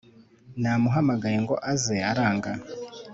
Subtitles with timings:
[0.61, 2.51] namuhamagaye ngo aze aranga